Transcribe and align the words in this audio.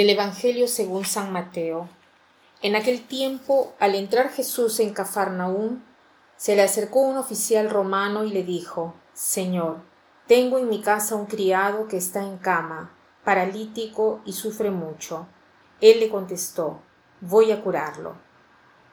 Del 0.00 0.08
Evangelio 0.08 0.66
según 0.66 1.04
San 1.04 1.30
Mateo. 1.30 1.86
En 2.62 2.74
aquel 2.74 3.06
tiempo, 3.06 3.74
al 3.78 3.94
entrar 3.94 4.30
Jesús 4.30 4.80
en 4.80 4.94
Cafarnaúm, 4.94 5.82
se 6.38 6.56
le 6.56 6.62
acercó 6.62 7.00
un 7.00 7.18
oficial 7.18 7.68
romano 7.68 8.24
y 8.24 8.30
le 8.30 8.42
dijo 8.42 8.94
Señor, 9.12 9.82
tengo 10.26 10.56
en 10.56 10.70
mi 10.70 10.80
casa 10.80 11.16
un 11.16 11.26
criado 11.26 11.86
que 11.86 11.98
está 11.98 12.22
en 12.22 12.38
cama, 12.38 12.96
paralítico 13.24 14.22
y 14.24 14.32
sufre 14.32 14.70
mucho. 14.70 15.26
Él 15.82 16.00
le 16.00 16.08
contestó 16.08 16.80
Voy 17.20 17.52
a 17.52 17.62
curarlo. 17.62 18.14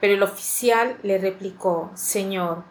Pero 0.00 0.14
el 0.14 0.22
oficial 0.22 1.00
le 1.02 1.18
replicó 1.18 1.90
Señor, 1.94 2.62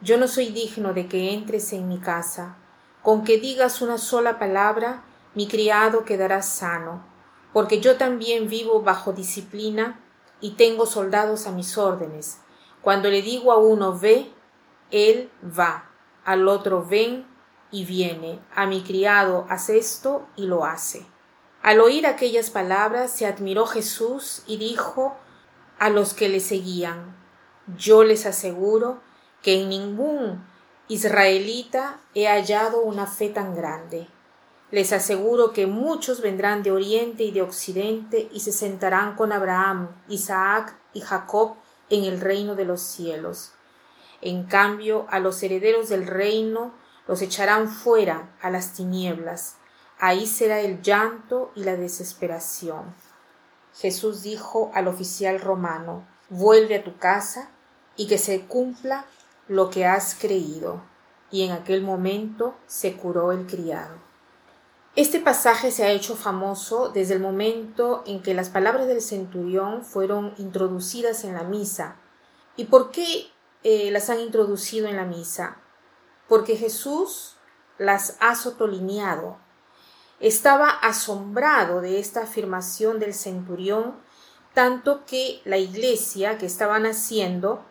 yo 0.00 0.16
no 0.16 0.28
soy 0.28 0.48
digno 0.48 0.94
de 0.94 1.08
que 1.08 1.34
entres 1.34 1.74
en 1.74 1.88
mi 1.88 1.98
casa. 1.98 2.56
Con 3.02 3.22
que 3.22 3.36
digas 3.36 3.82
una 3.82 3.98
sola 3.98 4.38
palabra, 4.38 5.04
mi 5.34 5.46
criado 5.46 6.06
quedará 6.06 6.40
sano 6.40 7.14
porque 7.52 7.80
yo 7.80 7.96
también 7.96 8.48
vivo 8.48 8.82
bajo 8.82 9.12
disciplina 9.12 10.00
y 10.40 10.52
tengo 10.52 10.86
soldados 10.86 11.46
a 11.46 11.52
mis 11.52 11.78
órdenes. 11.78 12.40
Cuando 12.82 13.10
le 13.10 13.22
digo 13.22 13.52
a 13.52 13.58
uno 13.58 13.98
ve, 13.98 14.30
él 14.90 15.30
va, 15.42 15.90
al 16.24 16.48
otro 16.48 16.84
ven 16.84 17.26
y 17.70 17.84
viene, 17.84 18.40
a 18.54 18.66
mi 18.66 18.82
criado 18.82 19.46
haz 19.48 19.70
esto 19.70 20.26
y 20.36 20.46
lo 20.46 20.64
hace. 20.64 21.06
Al 21.62 21.80
oír 21.80 22.06
aquellas 22.06 22.50
palabras 22.50 23.10
se 23.10 23.26
admiró 23.26 23.66
Jesús 23.66 24.42
y 24.46 24.56
dijo 24.56 25.16
a 25.78 25.90
los 25.90 26.14
que 26.14 26.28
le 26.28 26.40
seguían, 26.40 27.16
yo 27.76 28.04
les 28.04 28.26
aseguro 28.26 29.00
que 29.42 29.60
en 29.60 29.68
ningún 29.68 30.46
israelita 30.88 31.98
he 32.14 32.28
hallado 32.28 32.82
una 32.82 33.06
fe 33.06 33.28
tan 33.28 33.54
grande. 33.54 34.06
Les 34.72 34.92
aseguro 34.92 35.52
que 35.52 35.66
muchos 35.66 36.20
vendrán 36.20 36.64
de 36.64 36.72
oriente 36.72 37.22
y 37.22 37.30
de 37.30 37.42
occidente 37.42 38.28
y 38.32 38.40
se 38.40 38.50
sentarán 38.50 39.14
con 39.14 39.32
Abraham, 39.32 39.90
Isaac 40.08 40.76
y 40.92 41.02
Jacob 41.02 41.54
en 41.88 42.04
el 42.04 42.20
reino 42.20 42.56
de 42.56 42.64
los 42.64 42.80
cielos. 42.80 43.52
En 44.20 44.44
cambio, 44.44 45.06
a 45.08 45.20
los 45.20 45.40
herederos 45.42 45.88
del 45.88 46.06
reino 46.06 46.74
los 47.06 47.22
echarán 47.22 47.68
fuera 47.68 48.34
a 48.42 48.50
las 48.50 48.72
tinieblas. 48.72 49.56
Ahí 50.00 50.26
será 50.26 50.60
el 50.60 50.82
llanto 50.82 51.52
y 51.54 51.62
la 51.62 51.76
desesperación. 51.76 52.92
Jesús 53.78 54.22
dijo 54.22 54.72
al 54.74 54.88
oficial 54.88 55.40
romano, 55.40 56.08
vuelve 56.28 56.76
a 56.76 56.84
tu 56.84 56.96
casa 56.96 57.50
y 57.94 58.08
que 58.08 58.18
se 58.18 58.46
cumpla 58.46 59.06
lo 59.46 59.70
que 59.70 59.86
has 59.86 60.16
creído. 60.16 60.82
Y 61.30 61.42
en 61.44 61.52
aquel 61.52 61.82
momento 61.82 62.56
se 62.66 62.96
curó 62.96 63.30
el 63.30 63.46
criado. 63.46 64.05
Este 64.96 65.20
pasaje 65.20 65.72
se 65.72 65.84
ha 65.84 65.90
hecho 65.90 66.16
famoso 66.16 66.88
desde 66.88 67.12
el 67.12 67.20
momento 67.20 68.02
en 68.06 68.22
que 68.22 68.32
las 68.32 68.48
palabras 68.48 68.86
del 68.86 69.02
centurión 69.02 69.84
fueron 69.84 70.32
introducidas 70.38 71.24
en 71.24 71.34
la 71.34 71.42
misa. 71.42 71.96
¿Y 72.56 72.64
por 72.64 72.92
qué 72.92 73.26
eh, 73.62 73.90
las 73.90 74.08
han 74.08 74.20
introducido 74.20 74.88
en 74.88 74.96
la 74.96 75.04
misa? 75.04 75.58
Porque 76.28 76.56
Jesús 76.56 77.36
las 77.76 78.16
ha 78.20 78.34
sotolineado. 78.36 79.36
Estaba 80.18 80.70
asombrado 80.70 81.82
de 81.82 82.00
esta 82.00 82.22
afirmación 82.22 82.98
del 82.98 83.12
centurión, 83.12 83.96
tanto 84.54 85.04
que 85.04 85.42
la 85.44 85.58
iglesia 85.58 86.38
que 86.38 86.46
estaban 86.46 86.86
haciendo 86.86 87.62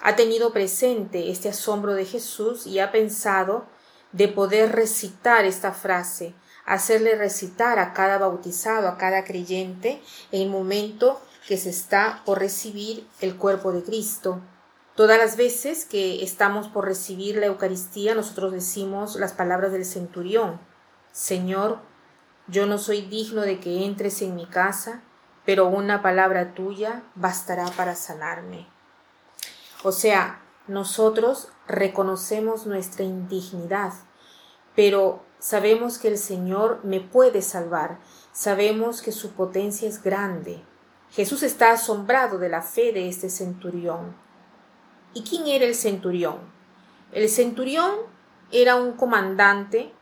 ha 0.00 0.16
tenido 0.16 0.54
presente 0.54 1.30
este 1.30 1.50
asombro 1.50 1.92
de 1.92 2.06
Jesús 2.06 2.66
y 2.66 2.78
ha 2.78 2.90
pensado 2.90 3.66
de 4.12 4.28
poder 4.28 4.72
recitar 4.72 5.44
esta 5.44 5.72
frase 5.72 6.34
hacerle 6.66 7.16
recitar 7.16 7.78
a 7.78 7.92
cada 7.92 8.18
bautizado, 8.18 8.88
a 8.88 8.98
cada 8.98 9.24
creyente, 9.24 10.02
en 10.32 10.42
el 10.42 10.48
momento 10.48 11.20
que 11.46 11.56
se 11.56 11.70
está 11.70 12.22
por 12.24 12.38
recibir 12.38 13.06
el 13.20 13.36
cuerpo 13.36 13.72
de 13.72 13.82
Cristo. 13.82 14.40
Todas 14.94 15.18
las 15.18 15.36
veces 15.36 15.84
que 15.84 16.22
estamos 16.22 16.68
por 16.68 16.86
recibir 16.86 17.36
la 17.36 17.46
Eucaristía, 17.46 18.14
nosotros 18.14 18.52
decimos 18.52 19.16
las 19.16 19.32
palabras 19.32 19.72
del 19.72 19.84
centurión. 19.84 20.60
Señor, 21.12 21.80
yo 22.46 22.66
no 22.66 22.78
soy 22.78 23.02
digno 23.02 23.42
de 23.42 23.58
que 23.58 23.84
entres 23.84 24.22
en 24.22 24.34
mi 24.34 24.46
casa, 24.46 25.02
pero 25.44 25.66
una 25.66 26.00
palabra 26.00 26.54
tuya 26.54 27.02
bastará 27.14 27.66
para 27.76 27.96
sanarme. 27.96 28.66
O 29.82 29.92
sea, 29.92 30.40
nosotros 30.66 31.48
reconocemos 31.66 32.66
nuestra 32.66 33.04
indignidad, 33.04 33.92
pero 34.74 35.22
sabemos 35.44 35.98
que 35.98 36.08
el 36.08 36.16
Señor 36.16 36.80
me 36.84 37.00
puede 37.00 37.42
salvar, 37.42 37.98
sabemos 38.32 39.02
que 39.02 39.12
su 39.12 39.32
potencia 39.32 39.86
es 39.86 40.02
grande. 40.02 40.62
Jesús 41.10 41.42
está 41.42 41.72
asombrado 41.72 42.38
de 42.38 42.48
la 42.48 42.62
fe 42.62 42.92
de 42.92 43.10
este 43.10 43.28
centurión. 43.28 44.16
¿Y 45.12 45.22
quién 45.22 45.46
era 45.46 45.66
el 45.66 45.74
centurión? 45.74 46.38
El 47.12 47.28
centurión 47.28 47.92
era 48.52 48.76
un 48.76 48.92
comandante 48.92 49.92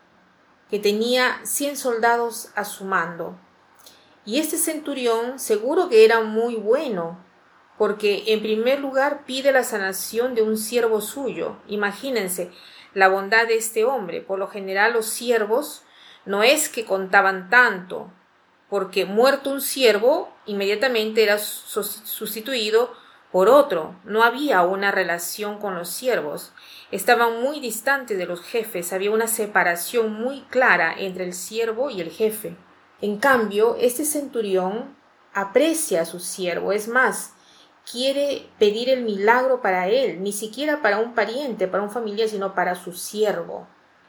que 0.69 0.79
tenía 0.79 1.41
cien 1.43 1.75
soldados 1.75 2.47
a 2.55 2.63
su 2.63 2.85
mando. 2.85 3.37
Y 4.23 4.39
este 4.39 4.57
centurión 4.57 5.39
seguro 5.39 5.89
que 5.89 6.05
era 6.05 6.21
muy 6.21 6.55
bueno, 6.55 7.19
porque 7.77 8.23
en 8.27 8.41
primer 8.41 8.79
lugar 8.79 9.25
pide 9.25 9.51
la 9.51 9.65
sanación 9.65 10.35
de 10.35 10.41
un 10.41 10.57
siervo 10.57 11.01
suyo. 11.01 11.57
Imagínense, 11.67 12.49
la 12.93 13.07
bondad 13.07 13.47
de 13.47 13.55
este 13.55 13.85
hombre. 13.85 14.21
Por 14.21 14.39
lo 14.39 14.47
general 14.47 14.93
los 14.93 15.07
siervos 15.07 15.83
no 16.25 16.43
es 16.43 16.69
que 16.69 16.85
contaban 16.85 17.49
tanto, 17.49 18.11
porque 18.69 19.05
muerto 19.05 19.49
un 19.49 19.61
siervo, 19.61 20.33
inmediatamente 20.45 21.23
era 21.23 21.37
sustituido 21.37 22.93
por 23.31 23.49
otro. 23.49 23.95
No 24.03 24.23
había 24.23 24.61
una 24.61 24.91
relación 24.91 25.59
con 25.59 25.75
los 25.75 25.89
siervos. 25.89 26.53
Estaban 26.91 27.41
muy 27.41 27.59
distantes 27.59 28.17
de 28.17 28.25
los 28.25 28.41
jefes, 28.41 28.93
había 28.93 29.11
una 29.11 29.27
separación 29.27 30.13
muy 30.13 30.41
clara 30.49 30.95
entre 30.97 31.25
el 31.25 31.33
siervo 31.33 31.89
y 31.89 32.01
el 32.01 32.11
jefe. 32.11 32.55
En 33.01 33.17
cambio, 33.17 33.75
este 33.79 34.05
centurión 34.05 34.95
aprecia 35.33 36.01
a 36.01 36.05
su 36.05 36.19
siervo, 36.19 36.71
es 36.71 36.87
más, 36.87 37.33
quiere 37.89 38.49
pedir 38.59 38.89
el 38.89 39.03
milagro 39.03 39.61
para 39.61 39.87
él, 39.87 40.23
ni 40.23 40.31
siquiera 40.31 40.81
para 40.81 40.99
un 40.99 41.13
pariente, 41.13 41.67
para 41.67 41.83
un 41.83 41.91
familiar, 41.91 42.29
sino 42.29 42.55
para 42.55 42.75
su 42.75 42.93
siervo. 42.93 43.67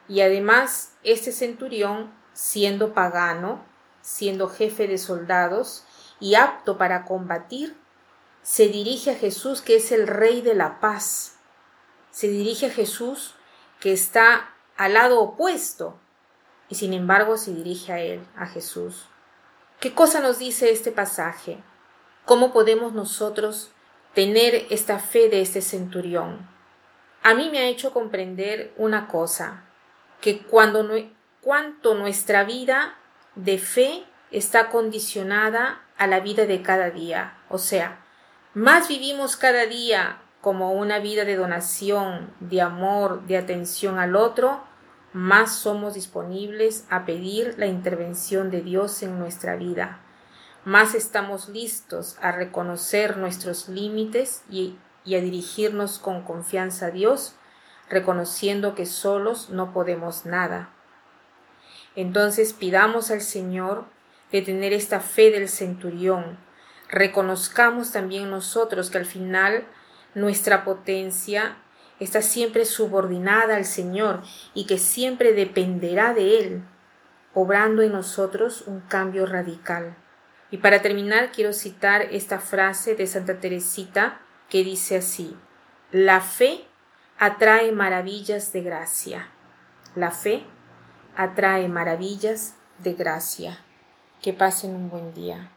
Y 0.08 0.20
además, 0.20 0.92
este 1.02 1.32
centurión, 1.32 2.12
siendo 2.32 2.92
pagano, 2.94 3.64
siendo 4.00 4.48
jefe 4.48 4.86
de 4.86 4.98
soldados 4.98 5.84
y 6.20 6.34
apto 6.34 6.76
para 6.78 7.04
combatir, 7.04 7.76
se 8.42 8.68
dirige 8.68 9.12
a 9.12 9.16
Jesús, 9.16 9.62
que 9.62 9.76
es 9.76 9.90
el 9.90 10.06
Rey 10.06 10.42
de 10.42 10.54
la 10.54 10.78
paz. 10.78 11.36
Se 12.10 12.28
dirige 12.28 12.66
a 12.66 12.70
Jesús, 12.70 13.34
que 13.80 13.92
está 13.92 14.54
al 14.76 14.94
lado 14.94 15.20
opuesto, 15.20 15.98
y 16.68 16.74
sin 16.74 16.92
embargo 16.92 17.38
se 17.38 17.52
dirige 17.52 17.92
a 17.92 18.00
él, 18.00 18.26
a 18.36 18.46
Jesús. 18.46 19.06
¿Qué 19.80 19.94
cosa 19.94 20.20
nos 20.20 20.38
dice 20.38 20.70
este 20.70 20.92
pasaje? 20.92 21.62
¿Cómo 22.24 22.54
podemos 22.54 22.94
nosotros 22.94 23.70
tener 24.14 24.66
esta 24.70 24.98
fe 24.98 25.28
de 25.28 25.42
este 25.42 25.60
centurión? 25.60 26.48
A 27.22 27.34
mí 27.34 27.50
me 27.50 27.58
ha 27.58 27.66
hecho 27.66 27.92
comprender 27.92 28.72
una 28.78 29.08
cosa, 29.08 29.64
que 30.22 30.38
cuando 30.38 30.88
cuanto 31.42 31.94
nuestra 31.94 32.44
vida 32.44 32.96
de 33.34 33.58
fe 33.58 34.04
está 34.30 34.70
condicionada 34.70 35.82
a 35.98 36.06
la 36.06 36.20
vida 36.20 36.46
de 36.46 36.62
cada 36.62 36.88
día, 36.88 37.36
o 37.50 37.58
sea, 37.58 38.02
más 38.54 38.88
vivimos 38.88 39.36
cada 39.36 39.66
día 39.66 40.22
como 40.40 40.72
una 40.72 41.00
vida 41.00 41.26
de 41.26 41.36
donación, 41.36 42.32
de 42.40 42.62
amor, 42.62 43.26
de 43.26 43.36
atención 43.36 43.98
al 43.98 44.16
otro, 44.16 44.64
más 45.12 45.54
somos 45.54 45.92
disponibles 45.92 46.86
a 46.88 47.04
pedir 47.04 47.54
la 47.58 47.66
intervención 47.66 48.50
de 48.50 48.62
Dios 48.62 49.02
en 49.02 49.18
nuestra 49.18 49.56
vida 49.56 50.03
más 50.64 50.94
estamos 50.94 51.50
listos 51.50 52.16
a 52.22 52.32
reconocer 52.32 53.18
nuestros 53.18 53.68
límites 53.68 54.42
y, 54.50 54.78
a 55.06 55.20
dirigirnos 55.20 55.98
con 55.98 56.22
confianza 56.22 56.86
a 56.86 56.90
Dios, 56.90 57.36
reconociendo 57.90 58.74
que 58.74 58.86
solos 58.86 59.50
no 59.50 59.74
podemos 59.74 60.24
nada. 60.24 60.70
Entonces 61.96 62.54
pidamos 62.54 63.10
al 63.10 63.20
Señor 63.20 63.84
de 64.32 64.40
tener 64.40 64.72
esta 64.72 65.00
fe 65.00 65.30
del 65.30 65.50
centurión. 65.50 66.38
Reconozcamos 66.88 67.92
también 67.92 68.30
nosotros 68.30 68.88
que 68.88 68.98
al 68.98 69.04
final 69.04 69.66
nuestra 70.14 70.64
potencia 70.64 71.58
está 72.00 72.22
siempre 72.22 72.64
subordinada 72.64 73.56
al 73.56 73.66
Señor 73.66 74.22
y 74.54 74.66
que 74.66 74.78
siempre 74.78 75.34
dependerá 75.34 76.14
de 76.14 76.38
Él, 76.38 76.64
obrando 77.34 77.82
en 77.82 77.92
nosotros 77.92 78.64
un 78.66 78.80
cambio 78.80 79.26
radical. 79.26 79.96
Y 80.54 80.58
para 80.58 80.82
terminar 80.82 81.32
quiero 81.32 81.52
citar 81.52 82.02
esta 82.12 82.38
frase 82.38 82.94
de 82.94 83.08
Santa 83.08 83.40
Teresita 83.40 84.20
que 84.48 84.62
dice 84.62 84.98
así, 84.98 85.36
la 85.90 86.20
fe 86.20 86.64
atrae 87.18 87.72
maravillas 87.72 88.52
de 88.52 88.62
gracia. 88.62 89.30
La 89.96 90.12
fe 90.12 90.44
atrae 91.16 91.66
maravillas 91.66 92.54
de 92.78 92.94
gracia. 92.94 93.58
Que 94.22 94.32
pasen 94.32 94.76
un 94.76 94.90
buen 94.90 95.12
día. 95.12 95.50